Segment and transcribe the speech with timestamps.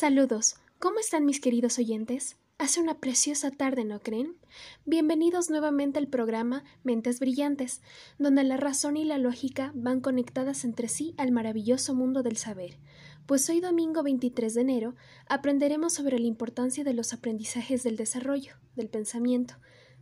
[0.00, 2.36] Saludos, ¿cómo están mis queridos oyentes?
[2.56, 4.36] Hace una preciosa tarde, ¿no creen?
[4.84, 7.82] Bienvenidos nuevamente al programa Mentes Brillantes,
[8.16, 12.78] donde la razón y la lógica van conectadas entre sí al maravilloso mundo del saber.
[13.26, 14.94] Pues hoy domingo 23 de enero
[15.28, 19.56] aprenderemos sobre la importancia de los aprendizajes del desarrollo, del pensamiento.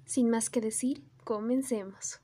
[0.04, 2.20] Sin más que decir, comencemos.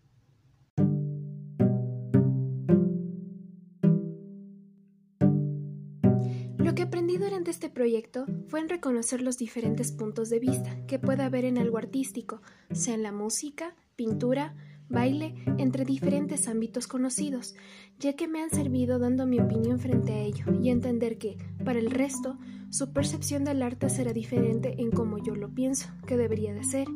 [6.72, 10.98] Lo que aprendí durante este proyecto fue en reconocer los diferentes puntos de vista que
[10.98, 12.40] puede haber en algo artístico,
[12.72, 14.54] sea en la música, pintura,
[14.88, 17.54] baile, entre diferentes ámbitos conocidos,
[17.98, 21.78] ya que me han servido dando mi opinión frente a ello y entender que, para
[21.78, 22.38] el resto,
[22.70, 26.88] su percepción del arte será diferente en cómo yo lo pienso que debería de ser.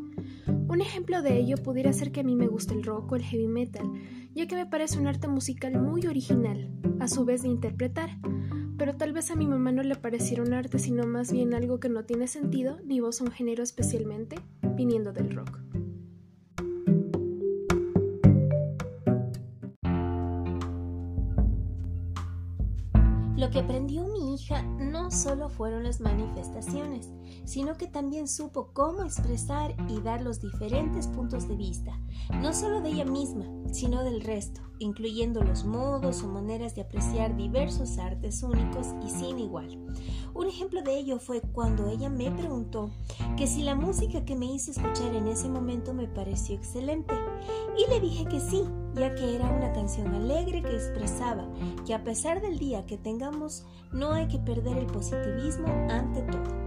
[0.46, 3.24] Un ejemplo de ello pudiera ser que a mí me gusta el rock o el
[3.24, 3.92] heavy metal,
[4.34, 8.18] ya que me parece un arte musical muy original, a su vez de interpretar,
[8.76, 11.80] pero tal vez a mi mamá no le pareciera un arte, sino más bien algo
[11.80, 14.36] que no tiene sentido ni voz a un género especialmente,
[14.76, 15.60] viniendo del rock.
[23.36, 27.12] Lo que aprendió mi hija no solo fueron las manifestaciones,
[27.44, 31.92] sino que también supo cómo expresar y dar los diferentes puntos de vista,
[32.40, 37.36] no solo de ella misma, sino del resto, incluyendo los modos o maneras de apreciar
[37.36, 39.78] diversos artes únicos y sin igual.
[40.34, 42.90] Un ejemplo de ello fue cuando ella me preguntó
[43.36, 47.14] que si la música que me hizo escuchar en ese momento me pareció excelente,
[47.76, 51.48] y le dije que sí, ya que era una canción alegre que expresaba
[51.86, 56.66] que a pesar del día que tengamos, no hay que perder el positivismo ante todo.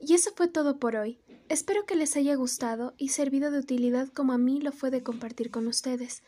[0.00, 1.20] Y eso fue todo por hoy.
[1.48, 5.02] Espero que les haya gustado y servido de utilidad como a mí lo fue de
[5.02, 6.22] compartir con ustedes.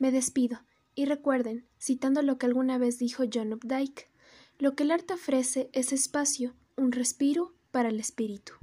[0.00, 0.62] Me despido
[0.96, 4.10] y recuerden, citando lo que alguna vez dijo John Updike,
[4.58, 8.54] lo que el arte ofrece es espacio, un respiro para el espíritu.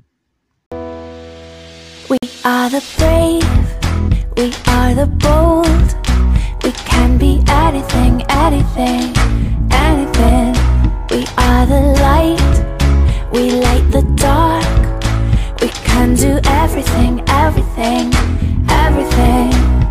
[2.10, 3.46] We are the brave,
[4.36, 5.96] we are the bold,
[6.66, 9.51] we can be anything, anything.
[16.02, 18.41] undo everything, everything.